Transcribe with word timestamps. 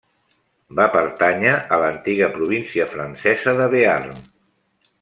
Va 0.79 0.87
pertànyer 0.95 1.51
a 1.77 1.79
l'antiga 1.83 2.31
província 2.39 2.89
francesa 2.95 3.55
de 3.61 3.69
Bearn. 3.75 4.19